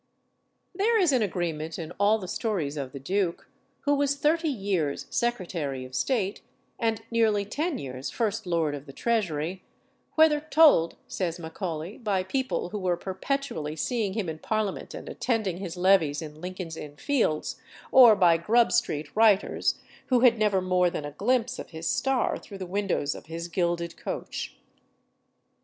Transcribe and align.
There 0.73 0.97
is 0.99 1.11
an 1.11 1.21
agreement 1.21 1.77
in 1.77 1.91
all 1.99 2.17
the 2.17 2.27
stories 2.27 2.75
of 2.75 2.91
the 2.91 2.99
duke, 2.99 3.47
who 3.81 3.93
was 3.93 4.15
thirty 4.15 4.47
years 4.49 5.05
Secretary 5.11 5.85
of 5.85 5.93
State, 5.93 6.41
and 6.79 7.03
nearly 7.11 7.45
ten 7.45 7.77
years 7.77 8.09
First 8.09 8.47
Lord 8.47 8.73
of 8.73 8.87
the 8.87 8.93
Treasury, 8.93 9.61
"whether 10.15 10.39
told," 10.39 10.95
says 11.07 11.37
Macaulay, 11.37 11.99
"by 11.99 12.23
people 12.23 12.69
who 12.69 12.79
were 12.79 12.97
perpetually 12.97 13.75
seeing 13.75 14.13
him 14.13 14.27
in 14.27 14.39
Parliament 14.39 14.95
and 14.95 15.07
attending 15.07 15.57
his 15.57 15.75
levées 15.75 16.19
in 16.23 16.41
Lincoln's 16.41 16.77
Inn 16.77 16.95
Fields, 16.97 17.57
or 17.91 18.15
by 18.15 18.37
Grub 18.37 18.71
Street 18.71 19.15
writers, 19.15 19.75
who 20.07 20.21
had 20.21 20.39
never 20.39 20.63
more 20.63 20.89
than 20.89 21.05
a 21.05 21.11
glimpse 21.11 21.59
of 21.59 21.69
his 21.69 21.85
star 21.87 22.39
through 22.39 22.57
the 22.57 22.65
windows 22.65 23.13
of 23.13 23.27
his 23.27 23.47
gilded 23.47 23.95
coach." 23.97 24.57